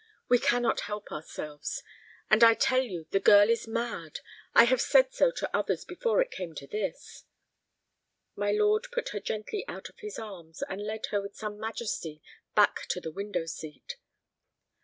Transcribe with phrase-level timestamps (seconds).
[0.27, 1.83] We cannot help ourselves.
[2.27, 4.21] And I tell you the girl is mad.
[4.55, 7.25] I have said so to others before it came to this."
[8.35, 12.19] My lord put her gently out of his arms, and led her with some majesty
[12.55, 13.97] back to the window seat.